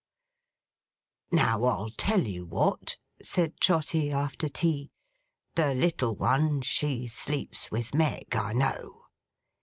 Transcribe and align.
'Now, 1.31 1.63
I'll 1.65 1.91
tell 1.91 2.23
you 2.25 2.43
what,' 2.47 2.97
said 3.21 3.59
Trotty 3.59 4.11
after 4.11 4.49
tea. 4.49 4.89
'The 5.53 5.75
little 5.75 6.15
one, 6.15 6.61
she 6.61 7.07
sleeps 7.07 7.69
with 7.69 7.93
Meg, 7.93 8.35
I 8.35 8.53
know. 8.53 9.05